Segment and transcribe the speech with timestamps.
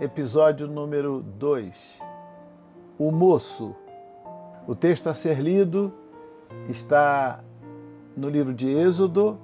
[0.00, 2.00] Episódio número 2.
[2.96, 3.74] O moço.
[4.64, 5.92] O texto a ser lido
[6.68, 7.42] está
[8.16, 9.38] no livro de Êxodo,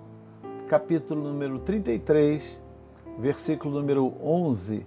[0.69, 2.61] capítulo número 33,
[3.19, 4.87] versículo número 11.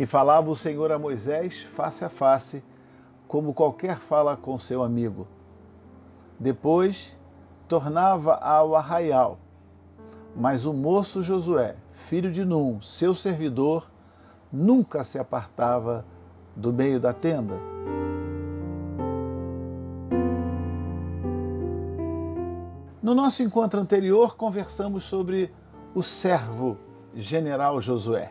[0.00, 2.64] E falava o Senhor a Moisés face a face,
[3.28, 5.28] como qualquer fala com seu amigo.
[6.40, 7.16] Depois
[7.68, 9.38] tornava ao arraial.
[10.34, 13.93] Mas o moço Josué, filho de Num, seu servidor,
[14.54, 16.06] nunca se apartava
[16.54, 17.58] do meio da tenda.
[23.02, 25.52] No nosso encontro anterior, conversamos sobre
[25.94, 26.78] o servo
[27.14, 28.30] general Josué.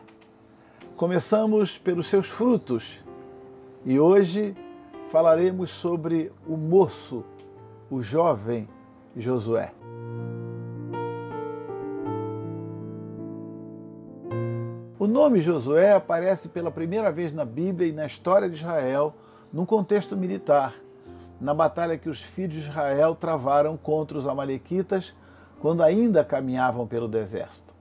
[0.96, 3.04] Começamos pelos seus frutos
[3.84, 4.56] e hoje
[5.10, 7.22] falaremos sobre o moço,
[7.90, 8.66] o jovem
[9.14, 9.72] Josué.
[15.24, 19.14] Nome Josué aparece pela primeira vez na Bíblia e na história de Israel,
[19.50, 20.74] num contexto militar,
[21.40, 25.14] na batalha que os filhos de Israel travaram contra os Amalequitas
[25.60, 27.74] quando ainda caminhavam pelo deserto.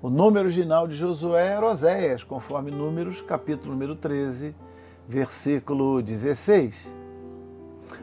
[0.00, 4.54] O nome original de Josué era Oséias, conforme Números, capítulo número 13,
[5.06, 6.90] versículo 16.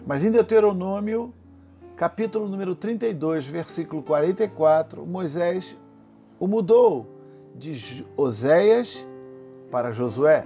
[0.06, 1.34] Mas em Deuteronômio,
[1.96, 5.76] capítulo número 32, versículo 44, Moisés
[6.40, 7.17] o mudou
[7.58, 9.06] de Oséias
[9.72, 10.46] para Josué.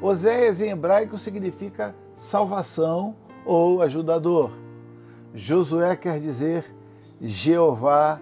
[0.00, 4.52] Oséias em hebraico significa salvação ou ajudador.
[5.34, 6.64] Josué quer dizer
[7.20, 8.20] Jeová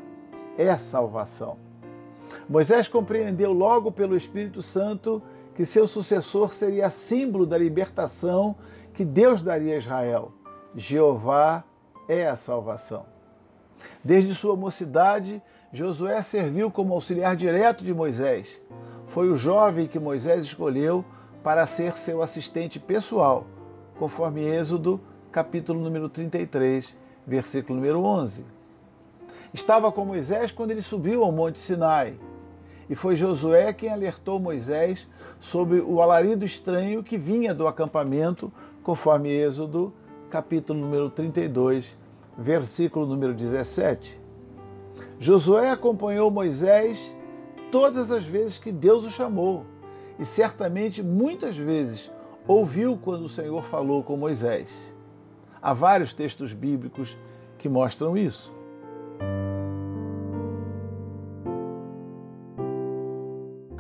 [0.57, 1.57] é salvação.
[2.49, 5.23] Moisés compreendeu logo pelo Espírito Santo
[5.55, 8.57] que seu sucessor seria símbolo da libertação
[8.95, 10.33] que Deus daria a Israel.
[10.75, 11.65] Jeová
[12.09, 13.07] é a salvação.
[14.03, 18.49] Desde sua mocidade, Josué serviu como auxiliar direto de Moisés.
[19.07, 21.05] Foi o jovem que Moisés escolheu
[21.43, 23.47] para ser seu assistente pessoal,
[23.99, 24.99] conforme Êxodo,
[25.31, 26.97] capítulo número 33,
[27.27, 28.47] versículo número 11.
[29.53, 32.19] Estava com Moisés quando ele subiu ao Monte Sinai.
[32.89, 35.07] E foi Josué quem alertou Moisés
[35.39, 38.51] sobre o alarido estranho que vinha do acampamento,
[38.83, 39.93] conforme Êxodo,
[40.31, 41.95] capítulo número 32,
[42.39, 44.28] versículo número 17.
[45.19, 47.15] Josué acompanhou Moisés
[47.71, 49.67] todas as vezes que Deus o chamou
[50.19, 52.11] e certamente muitas vezes
[52.47, 54.71] ouviu quando o Senhor falou com Moisés.
[55.61, 57.17] Há vários textos bíblicos
[57.59, 58.53] que mostram isso.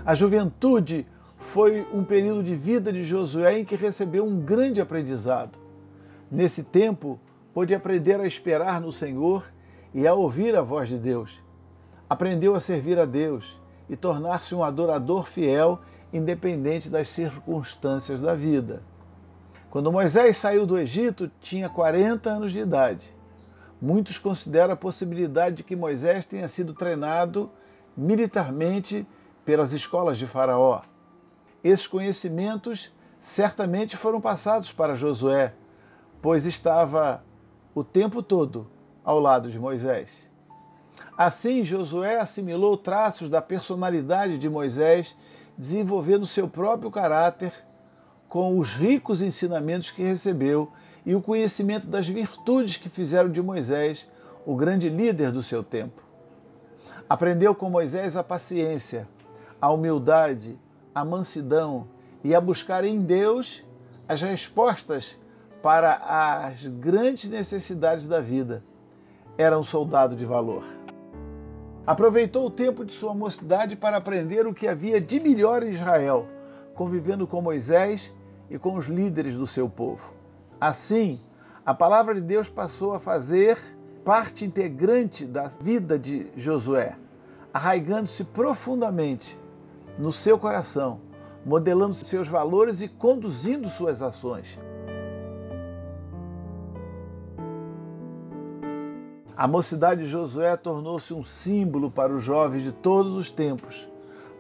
[0.04, 1.06] A juventude
[1.36, 5.58] foi um período de vida de Josué em que recebeu um grande aprendizado.
[6.30, 7.18] Nesse tempo,
[7.54, 9.44] pôde aprender a esperar no Senhor
[9.92, 11.40] e a ouvir a voz de Deus.
[12.08, 15.78] Aprendeu a servir a Deus e tornar-se um adorador fiel,
[16.12, 18.82] independente das circunstâncias da vida.
[19.70, 23.14] Quando Moisés saiu do Egito, tinha 40 anos de idade.
[23.80, 27.50] Muitos consideram a possibilidade de que Moisés tenha sido treinado
[27.96, 29.06] militarmente
[29.44, 30.80] pelas escolas de Faraó.
[31.62, 35.54] Esses conhecimentos certamente foram passados para Josué,
[36.22, 37.22] pois estava
[37.74, 38.66] o tempo todo
[39.08, 40.28] ao lado de Moisés.
[41.16, 45.16] Assim, Josué assimilou traços da personalidade de Moisés,
[45.56, 47.54] desenvolvendo seu próprio caráter
[48.28, 50.70] com os ricos ensinamentos que recebeu
[51.06, 54.06] e o conhecimento das virtudes que fizeram de Moisés
[54.44, 56.02] o grande líder do seu tempo.
[57.08, 59.08] Aprendeu com Moisés a paciência,
[59.58, 60.58] a humildade,
[60.94, 61.88] a mansidão
[62.22, 63.64] e a buscar em Deus
[64.06, 65.18] as respostas
[65.62, 68.62] para as grandes necessidades da vida
[69.38, 70.64] era um soldado de valor.
[71.86, 76.26] Aproveitou o tempo de sua mocidade para aprender o que havia de melhor em Israel,
[76.74, 78.12] convivendo com Moisés
[78.50, 80.12] e com os líderes do seu povo.
[80.60, 81.20] Assim,
[81.64, 83.58] a palavra de Deus passou a fazer
[84.04, 86.96] parte integrante da vida de Josué,
[87.54, 89.38] arraigando-se profundamente
[89.98, 91.00] no seu coração,
[91.46, 94.58] modelando seus valores e conduzindo suas ações.
[99.38, 103.86] A mocidade de Josué tornou-se um símbolo para os jovens de todos os tempos.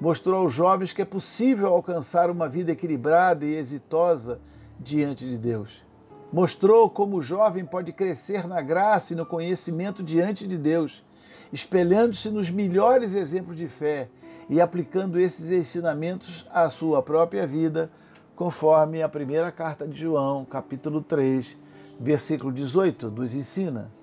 [0.00, 4.40] Mostrou aos jovens que é possível alcançar uma vida equilibrada e exitosa
[4.76, 5.84] diante de Deus.
[6.32, 11.04] Mostrou como o jovem pode crescer na graça e no conhecimento diante de Deus,
[11.52, 14.08] espelhando-se nos melhores exemplos de fé
[14.50, 17.88] e aplicando esses ensinamentos à sua própria vida,
[18.34, 21.56] conforme a primeira carta de João, capítulo 3,
[22.00, 23.96] versículo 18, nos ensina.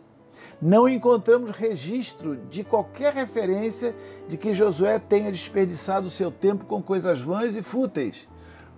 [0.61, 3.95] Não encontramos registro de qualquer referência
[4.27, 8.27] de que Josué tenha desperdiçado seu tempo com coisas vãs e fúteis,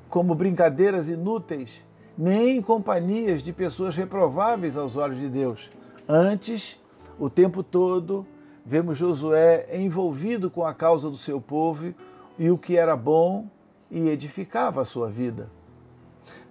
[0.10, 1.86] como brincadeiras inúteis,
[2.18, 5.70] nem em companhias de pessoas reprováveis aos olhos de Deus.
[6.08, 6.80] Antes,
[7.20, 8.26] o tempo todo,
[8.66, 11.94] vemos Josué envolvido com a causa do seu povo
[12.40, 13.48] e o que era bom
[13.90, 15.50] e edificava a sua vida.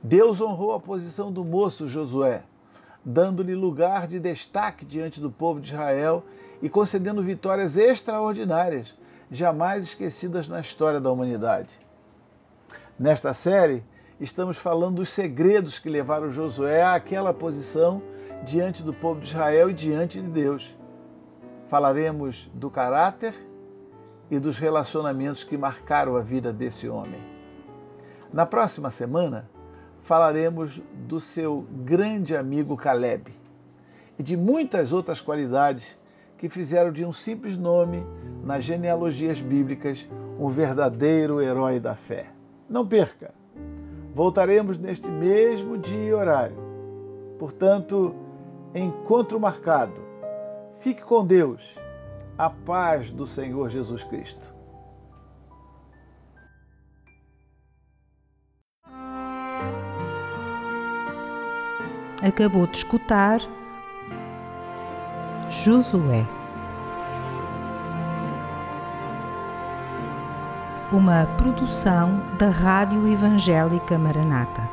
[0.02, 2.42] Deus honrou a posição do moço Josué
[3.08, 6.24] dando-lhe lugar de destaque diante do povo de Israel
[6.60, 8.92] e concedendo vitórias extraordinárias,
[9.30, 11.78] jamais esquecidas na história da humanidade.
[12.98, 13.84] Nesta série,
[14.18, 18.02] estamos falando dos segredos que levaram Josué àquela posição
[18.44, 20.76] diante do povo de Israel e diante de Deus.
[21.68, 23.34] Falaremos do caráter
[24.28, 27.20] e dos relacionamentos que marcaram a vida desse homem.
[28.32, 29.48] Na próxima semana,
[30.06, 33.34] falaremos do seu grande amigo Caleb
[34.16, 35.98] e de muitas outras qualidades
[36.38, 38.06] que fizeram de um simples nome
[38.44, 40.06] nas genealogias bíblicas
[40.38, 42.26] um verdadeiro herói da fé.
[42.70, 43.34] Não perca!
[44.14, 46.56] Voltaremos neste mesmo dia e horário.
[47.36, 48.14] Portanto,
[48.72, 50.00] encontro marcado.
[50.78, 51.76] Fique com Deus.
[52.38, 54.55] A paz do Senhor Jesus Cristo.
[62.26, 63.40] Acabou de escutar
[65.48, 66.26] Josué.
[70.90, 74.68] Uma produção da Rádio Evangélica Maranata.